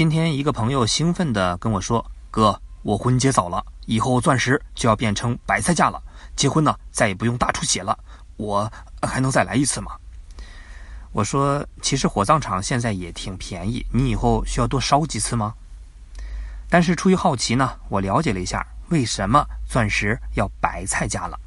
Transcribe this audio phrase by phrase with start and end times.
[0.00, 2.02] 今天一个朋友兴奋地跟我说
[2.32, 6.02] ：“哥，我婚结早了，以后钻石就要变成白菜价了，
[6.34, 7.98] 结婚呢再也不用大出血了，
[8.38, 9.92] 我还能再来一次吗？”
[11.12, 15.52] 我说：“其实火葬场现在也挺便宜，你以后需要多烧几次吗？”
[16.70, 21.38] 但是出于好奇呢，我了解了一下为什么钻石要白菜价了。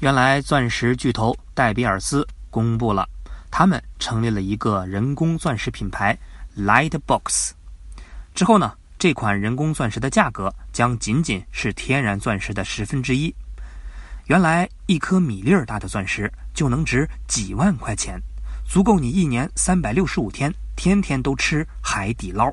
[0.00, 3.08] 原来钻石巨头戴比尔斯公布了，
[3.48, 6.18] 他们成立了一个人工钻石品牌。
[6.58, 7.52] Lightbox
[8.34, 13.32] 之后呢，这款人工钻石的价格将仅仅是天然钻石的十分之一。
[14.26, 18.20] 原来一颗米粒儿大的钻石就能值几万块钱，
[18.66, 22.52] 足够你一年三百六十五天天天都吃海底捞。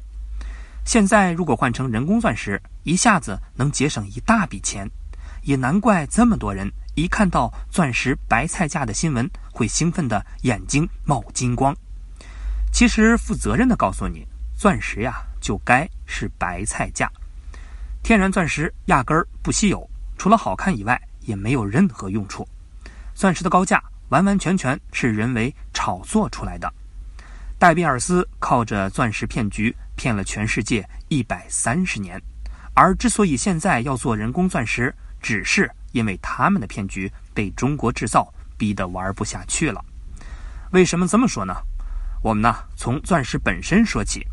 [0.86, 4.88] 现在如果换成人工钻石，一下子能节省一大笔钱，
[5.42, 11.76] 也难怪这么多人一看到钻石白菜价的新闻，会兴奋的眼睛冒金光。
[12.76, 17.10] 其实，负责任的告诉你，钻石呀就该是白菜价。
[18.04, 22.46] 天然钻石压根儿不稀有，除了好看以外，也没有任何用处。
[23.14, 26.70] 钻石的高价完完全全是人为炒作出来的。
[27.58, 32.22] 戴比尔斯靠着钻石骗局骗了全世界一百三十年，
[32.74, 39.82] 而之所以现在要做人工钻石，只是因为他们的骗局被中国制造逼得玩不下去了。
[40.72, 41.56] 为什么这么说呢？
[42.26, 44.26] 我们呢，从钻石本身说起。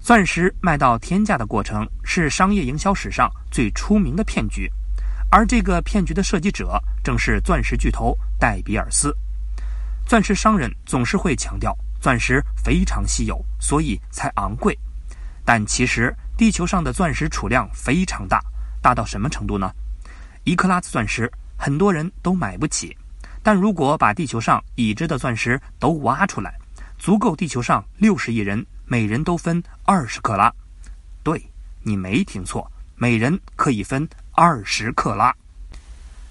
[0.00, 4.68] 钻石卖到天价的过程是商业营销史上最出名的骗局，
[5.30, 9.16] 而这个骗局的设计者正是钻石巨头戴比尔斯。
[10.04, 14.76] 钻石商人总是会强调钻石非常稀有，所以才昂贵。
[15.44, 18.42] 但其实地球上的钻石储量非常大，
[18.80, 19.72] 大到什么程度呢？
[20.42, 22.98] 一克拉的钻石很多人都买不起，
[23.44, 26.52] 但如果把地球上已知的钻石都挖出来，
[27.02, 30.54] 足够地球上六十亿人每人都分二十克拉，
[31.24, 31.50] 对
[31.82, 35.34] 你没听错，每人可以分二十克拉。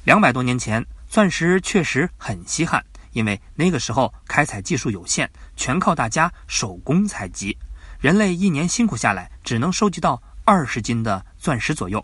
[0.05, 2.81] 两百多年前，钻石确实很稀罕，
[3.11, 7.57] 因为那个时候开采技术有限，全靠大家手工采集。
[7.99, 12.01] 人类一年辛苦下来，只能收集到二十斤的钻石左右，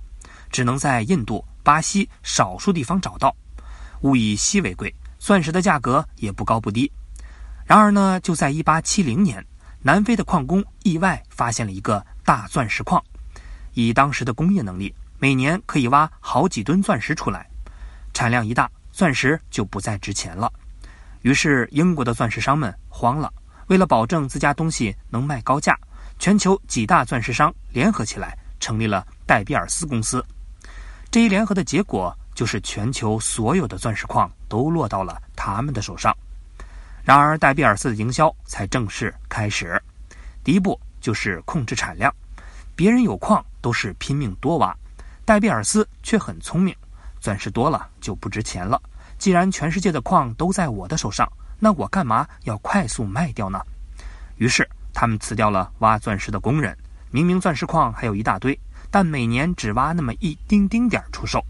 [0.51, 3.33] 只能在印度、巴西少数地方找到。
[4.01, 6.91] 物以稀为贵，钻石的价格也不高不低。
[7.67, 9.45] 然而呢，就在1870年，
[9.81, 13.03] 南非的矿工意外发现了一个大钻石矿。
[13.73, 17.45] 以当时的工业能力，每年可以挖好几吨钻石出来。
[18.13, 20.49] 产量一大，钻石就不再值钱了。
[21.23, 23.31] 于是，英国的钻石商们慌了。
[23.67, 25.77] 为了保证自家东西能卖高价，
[26.19, 30.25] 全球几大钻石商联合起来，成立了戴比尔斯公司。
[31.11, 36.15] 这一联合的结果，就是全球所有的钻石矿都落到了他们的手上。
[37.07, 39.81] 然而，戴比尔斯的营销才正式开始。
[40.43, 42.13] 第一步就是控制产量。
[42.75, 44.75] 别人有矿都是拼命多挖，
[45.23, 46.75] 戴比尔斯却很聪明。
[47.21, 48.77] 钻石多了就不值钱了。
[49.17, 51.25] 既然全世界的矿都在我的手上，
[51.59, 53.57] 那我干嘛要快速卖掉呢？
[54.35, 56.77] 于是，他们辞掉了挖钻石的工人。
[57.09, 58.59] 明明钻石矿还有一大堆，
[58.91, 61.41] 但每年只挖那么一丁丁点儿出售。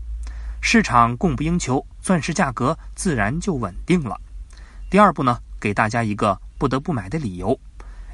[0.62, 4.16] 市场供不应求，钻石价格自然就稳定了。
[4.91, 5.39] 第二步呢？
[5.59, 7.57] 给大家一个不得不买的理由。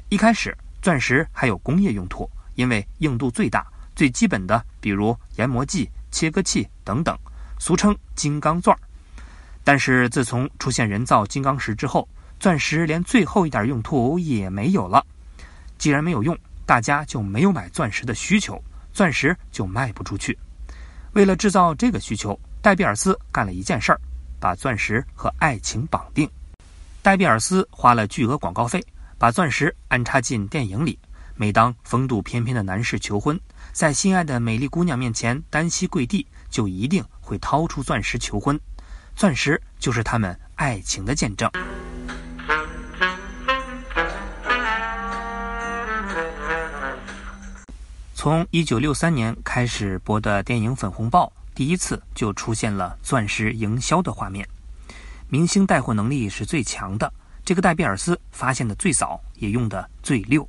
[0.08, 3.66] 一开始，钻石还有工业用途，因为硬度最大、
[3.96, 7.18] 最基本的，比如研磨剂、切割器等等，
[7.58, 8.76] 俗称“金刚钻”。
[9.64, 12.06] 但是自从出现人造金刚石之后，
[12.38, 15.04] 钻石连最后一点用途也没有了。
[15.78, 18.62] 既然没有用，大家就没有买钻石的需求，
[18.92, 20.38] 钻石就卖不出去。
[21.12, 24.00] 为了制造这个需求，戴比尔斯干了一件事儿，
[24.38, 26.28] 把钻石和爱情绑定。
[27.04, 28.82] 戴比尔斯花了巨额广告费，
[29.18, 30.98] 把钻石安插进电影里。
[31.36, 33.38] 每当风度翩翩的男士求婚，
[33.72, 38.58] 在心爱的美丽姑娘面前单膝跪地，就一定会掏出钻石求婚。
[39.14, 41.50] 钻石就是他们爱情的见证。
[48.14, 54.48] 从一九六三年开始播的电影《粉红豹》，第一次就出现了钻石营销的画面。
[55.28, 57.12] 明星带货能力是最强的，
[57.44, 60.48] 这个戴比尔斯发现的最早，也用的最溜。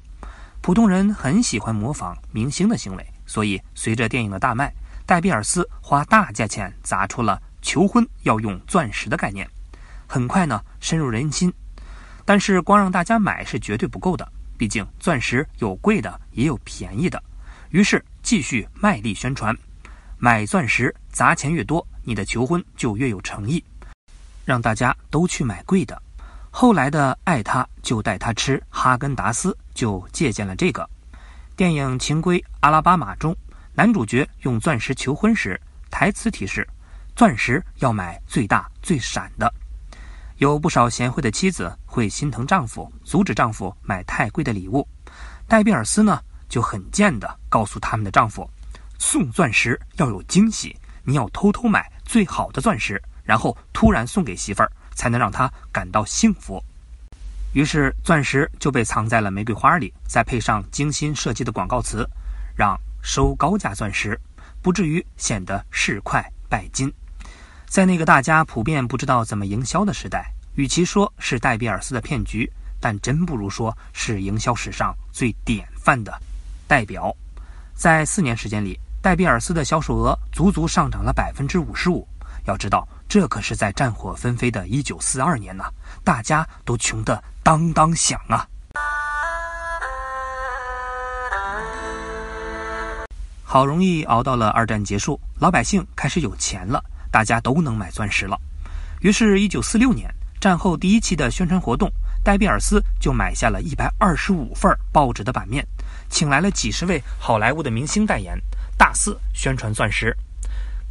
[0.62, 4.74] 普通人很喜欢模仿明星的行为，所以随着电影的大卖，
[5.06, 9.50] 戴比尔斯花大价钱砸出了求婚要用钻石的概念，
[10.08, 11.52] 很快呢深入人心。
[12.26, 17.22] 但是光让大家买是绝对不够的，毕竟钻石有贵的也有便宜的。
[17.70, 19.56] 于是继续卖力宣传，
[20.18, 23.64] 买钻石砸钱越多，你的求婚就越有诚意。
[24.46, 26.02] 让大家都去买贵的，
[26.52, 30.90] 后来的爱他就带他吃哈根达斯就借鉴了这个。
[31.56, 33.36] 电影《情归阿拉巴马》中，
[33.74, 35.60] 男主角用钻石求婚时，
[35.90, 36.68] 台词提示
[37.16, 39.52] ：“钻石要买最大最闪的。”
[40.38, 44.86] 有不少贤惠的妻子会心疼丈夫，阻止丈夫买太贵的礼物。
[45.48, 46.20] 戴比尔斯呢，
[46.50, 48.50] 就很贱的告诉他们的丈夫
[49.00, 56.64] ：“送钻石要有惊喜，你要偷偷买最好的钻石，然后突然送给媳妇儿，才能让她感到幸福。”
[57.54, 62.06] 于是，钻石就被藏在了玫瑰花里，再配上精心设计的广告词，
[62.56, 64.20] 让收高价钻石
[64.62, 66.94] 不至于显得市侩拜金。
[67.66, 72.52] 在那个大家普遍不知道怎么营销的时代，与其说是戴比尔斯的骗局，
[72.82, 76.14] 但真不如说是营销史上最典范的
[76.68, 77.16] 代表。
[77.74, 82.06] 在四年时间里，戴比尔斯的销售额足足上涨了百分之五十五。
[82.46, 85.66] 要知道，这可是在战火纷飞的一九四二年呐，
[86.04, 88.46] 大家都穷得当当响啊！
[93.44, 96.84] 好容易熬到了二战结束，老百姓开始有钱了。
[97.12, 98.38] 大家都能买钻石了，
[99.00, 101.90] 于是，1946年战后第一期的宣传活动，
[102.26, 105.66] 戴比尔斯就买下了一百二十五份报纸的版面，
[106.10, 108.38] 请来了几十位好莱坞的明星代言，
[108.78, 110.14] 大肆宣传钻石。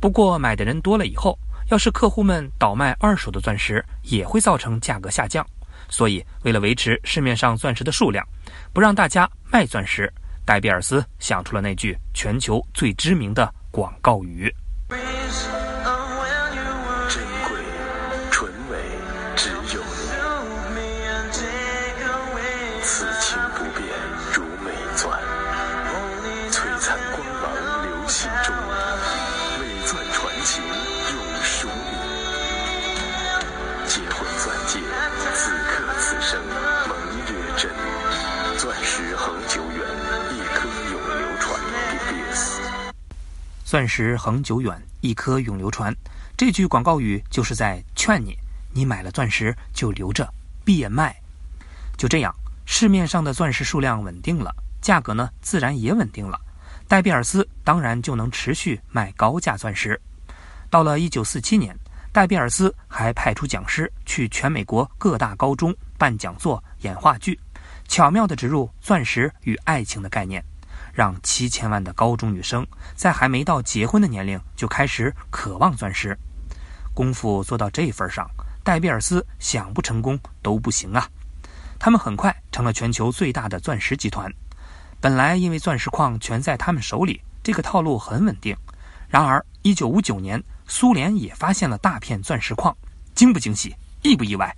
[0.01, 1.39] 不过，买的人多了以后，
[1.71, 5.47] 要是客户们倒卖二手的钻石，也会造成价格下降。
[5.89, 8.27] 所以，为了维持市面上钻石的数量，
[8.73, 10.13] 不让大家卖钻石，
[10.45, 14.55] 戴比尔斯想出了那句全球最知名的广告语。
[43.75, 45.93] 钻石恒久远，一颗永流传。
[46.37, 48.39] 这句广告语就是在劝你：
[48.73, 50.33] 你买了钻石就留着，
[50.65, 51.13] 别卖。
[51.97, 52.33] 就这样，
[52.67, 56.41] 市面上的钻石数量稳定了，价格呢自然也稳定了。
[56.87, 60.01] 戴比尔斯当然就能持续卖高价钻石。
[60.71, 61.77] 到了1947年，
[62.13, 67.37] 戴比尔斯还派出讲师去全美国各大高中办讲座、演话剧，
[67.89, 70.45] 巧妙地植入钻石与爱情的概念。
[70.95, 72.65] 让七千万的高中女生
[72.95, 76.17] 在还没到结婚的年龄就开始渴望钻石，
[76.95, 78.31] 功夫做到这份上，
[78.63, 81.07] 戴比尔斯想不成功都不行啊！
[81.79, 84.33] 他们很快成了全球最大的钻石集团。
[85.01, 88.57] 本来因为钻石矿全在他们手里，这个套路很稳定。
[89.09, 92.75] 然而，一九五九年，苏联也发现了大片钻石矿，
[93.15, 94.57] 惊不惊喜，意不意外？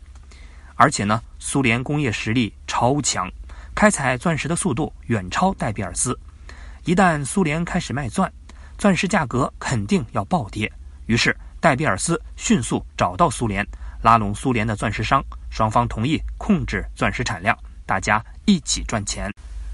[0.77, 3.29] 而且呢，苏联工业实力超强，
[3.77, 6.19] 开采钻石的速度远超戴比尔斯。
[6.87, 8.33] 一旦苏联开始卖钻，
[8.79, 10.73] 钻石价格肯定要暴跌。
[11.05, 13.65] 于是戴比尔斯迅速找到苏联，
[14.01, 19.31] 拉拢苏联的钻石商，双方同意控制钻石产量，大家一起赚钱。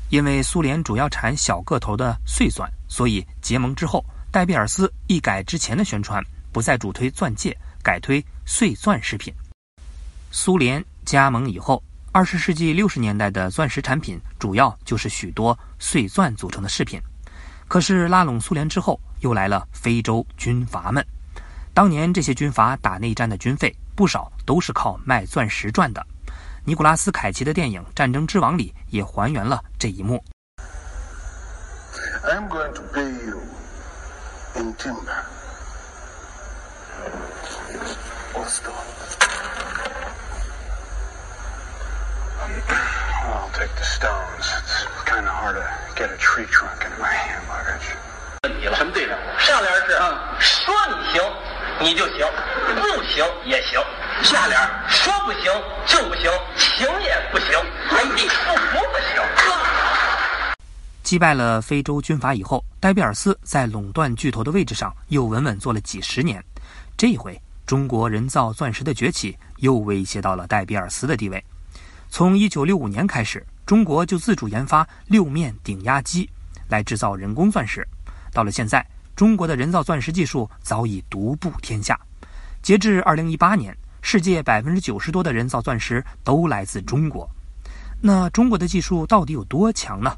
[0.09, 6.21] 因为苏联主要产小个头的碎钻，所以结盟之后，戴比尔斯一改之前的宣传，
[6.51, 9.33] 不再主推钻戒，改推碎钻饰品。
[10.33, 11.81] 苏联加盟以后。
[12.15, 17.01] 二十世纪六十年代的钻石产品主要就是许多碎钻组成的饰品，
[17.67, 21.03] 可是拉拢苏联之后，又来了非洲军阀们。
[21.73, 26.07] 当年这些军阀打内战的军费不少都是靠卖钻石赚的。
[26.67, 30.23] 尼古拉斯凯奇的电影《战争之王》里也还原了这一幕。
[42.43, 44.47] I'll take the stones.
[44.59, 47.95] It's kind of hard to get a tree trunk into my hand luggage.
[48.43, 49.17] 问题了，什么对联？
[49.39, 51.23] 上联是啊，说你行，
[51.81, 52.27] 你就行；
[52.81, 53.81] 不行也行。
[54.25, 54.59] 下联
[54.89, 55.53] 说不行
[55.87, 57.59] 就不行，行也不行，
[57.91, 59.23] 哎，你不服不行。
[61.03, 66.43] 击败了非洲军阀以后，戴比尔斯在垄断巨头的位置上又稳稳坐了几十年。
[66.97, 71.45] 这一回，中国人造钻石的崛起又威胁到了戴比尔斯的地位。
[72.15, 76.29] 从一九六五年开始，中国就自主研发六面顶压机
[76.69, 77.89] 来制造人工钻石。
[78.35, 81.99] 到了现在，中国的人造钻石技术早已独步天下。
[82.61, 87.27] 截至二零一八年，世界百分之九十多的人造钻石都来自中国。
[87.99, 90.15] 那中国的技术到底有多强呢？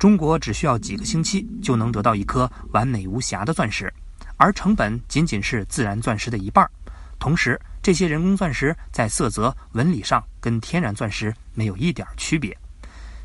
[0.00, 3.92] 中国只需要几个星期就能得到一颗完美无瑕的钻石，
[4.36, 6.68] 而成本仅仅是自然钻石的一半。
[7.20, 12.56] 同时，这些人工钻石在色泽纹理上跟天然钻石没有一点区别。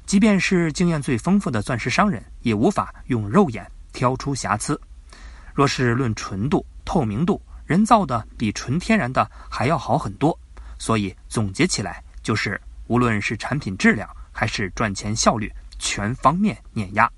[0.05, 4.79] 即便是经验最丰富的钻石商人，也无法用肉眼挑出瑕疵。
[5.53, 10.37] 若是论纯度、透明度，人造的比纯天然的还要好很多。
[10.77, 15.49] 所以总结起来，就是无论是产品质量还是赚钱效率，
[15.79, 17.09] 全方面碾压。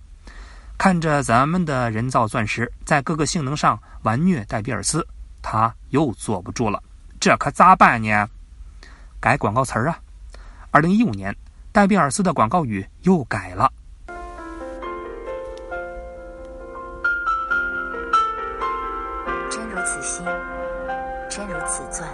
[0.77, 5.05] 看着咱们的人造钻石在各个性能上完虐戴比尔斯，
[5.49, 6.83] 他又坐不住了。
[7.21, 8.27] 这可咋办呢？
[9.17, 9.97] 改广告词儿啊！
[10.71, 11.33] 二零一五年，
[11.71, 13.71] 戴比尔斯的广告语又改了。
[19.49, 20.25] 真如此心，
[21.29, 22.05] 真如此钻。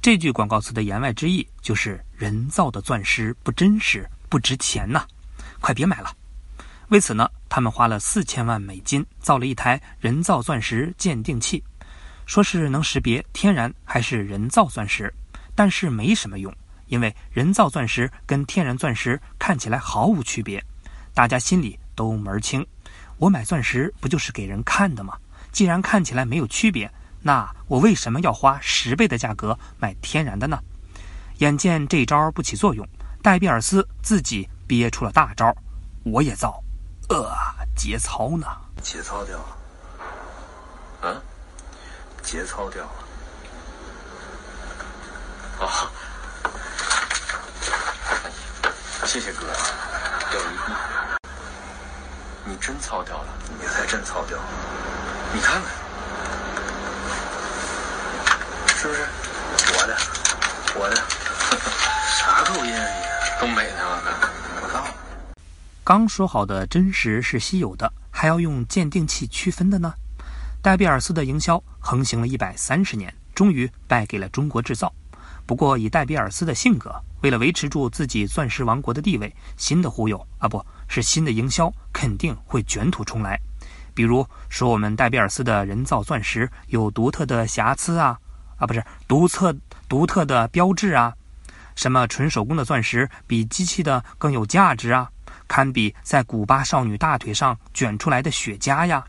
[0.00, 5.04] 这句广告词的言外之意就是人造的钻石不真实、不值钱呐，
[5.60, 6.10] 快别买了。
[6.88, 11.64] 为此呢，他们花了四千万美金造了一台人造钻石鉴定器，
[12.26, 15.10] 说是能识别天然还是人造钻石，
[15.54, 16.54] 但是没什么用，
[16.88, 20.62] 因为人造钻石跟天然钻石看起来毫无区别，
[21.14, 22.62] 大家心里都门儿清。
[23.16, 25.16] 我买钻石不就是给人看的吗？
[25.50, 30.62] 既然看起来没有区别，那我为什么要花十倍的价格买天然的呢？
[31.38, 32.86] 眼见这招不起作用，
[33.22, 35.56] 戴比尔斯自己憋出了大招，
[36.02, 36.62] 我也造。
[37.08, 37.32] 呃，
[37.76, 38.46] 节操呢？
[38.82, 39.56] 节操掉了，
[41.02, 41.22] 嗯，
[42.22, 42.90] 节操掉了。
[45.64, 45.88] 啊，
[49.04, 49.46] 谢谢哥，
[50.30, 50.72] 掉一地，
[52.44, 53.28] 你真操掉了，
[53.60, 54.44] 你才真操掉了，
[55.32, 55.70] 你看看，
[58.76, 59.06] 是不是？
[59.78, 59.96] 我的，
[60.74, 60.96] 我的，
[62.18, 63.06] 啥口音啊你？
[63.40, 64.45] 东北的我看。
[65.86, 69.94] 刚说好的真实是稀有的，还要用鉴定器区分的呢？
[70.60, 74.92] 戴比尔斯的营销横行了一百三十年，终于败给了中国制造。
[75.46, 83.38] 不过以戴比尔斯的性格，为了维持住自己钻石王国的地位，新的忽悠啊，不是新的营销，肯定会卷土重来。
[83.94, 88.18] 比如说我们戴比尔斯的人造钻石有独特的瑕疵啊，
[88.56, 89.56] 啊不是独特
[89.88, 91.14] 独特的标志啊，
[91.76, 95.12] 什么纯手工的钻石比机器的更有价值啊。
[95.48, 99.04] 堪比在古巴少女大腿上卷出来的雪茄呀！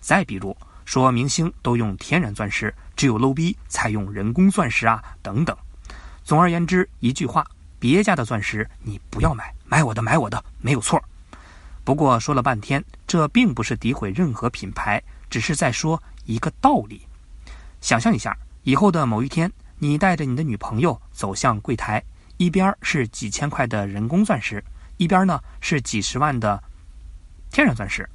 [0.00, 5.56] 再比如说，明星都用天然钻石，只有 low 逼才用人工钻石啊，等等。
[6.24, 7.46] 总而言之，一句话，
[7.78, 11.02] 别家的钻石你不要买，买我的，买我的，没有错。
[11.84, 17.02] 不过说了半天，这并不是诋毁任何品牌，只是在说一个道理。
[17.80, 22.02] 想象一下，以后的某一天，你带着你的女朋友走向柜台，
[22.36, 24.62] 一边是几千块的人工钻石。
[25.02, 26.62] 一边呢是几十万的
[27.50, 28.08] 天然钻石，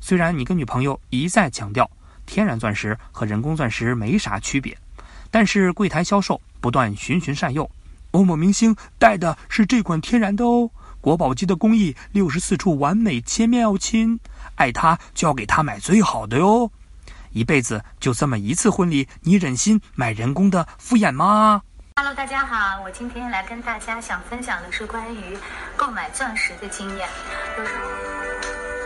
[0.00, 1.88] 虽然你跟女朋友一再强调
[2.24, 4.76] 天然钻石和人工钻石没啥区别，
[5.30, 7.70] 但是柜台销售不断循循善诱。
[8.10, 10.70] 某某明星戴的是这款天然的哦，
[11.00, 14.18] 国宝级的工艺，六十四处完美切面哦，亲，
[14.54, 16.72] 爱他就要给他买最好的哟。
[17.32, 21.62] 一辈子就这么一次婚礼，你忍心买人工的敷衍吗？
[22.02, 25.36] Hello，大家好，我今天来跟大家想分享的是关于
[25.76, 27.06] 购买钻石的经验。
[27.54, 27.74] 就是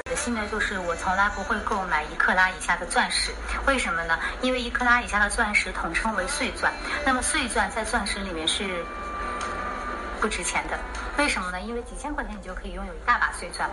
[0.05, 3.31] 我的心呢，就是我从来不会购买一克拉以下的钻石，
[3.69, 4.19] 为什么呢？
[4.43, 6.73] 因为一克拉以下的钻石统称为碎钻，
[7.07, 8.85] 那么碎钻在钻石里面是
[10.21, 10.77] 不值钱的。
[11.17, 11.61] 为什么呢？
[11.61, 13.71] 因为几千块钱你就可以拥有一大把碎钻，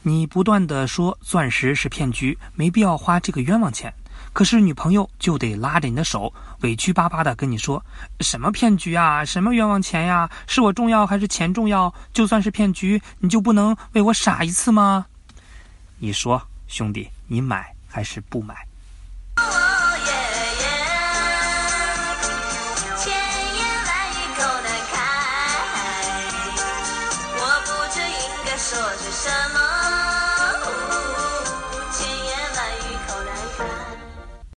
[0.00, 3.92] 你你不断的说钻石是骗局，没必要花这个冤枉钱。
[4.32, 7.84] 可是女朋友就得拉着你的手，委屈巴巴的跟你说
[8.20, 10.30] ：“什么骗局啊，什么冤枉钱呀？
[10.46, 11.92] 是我重要还是钱重要？
[12.12, 15.06] 就算是骗局，你就不能为我傻一次吗？”
[15.98, 18.54] 你说，兄弟，你买还是不买？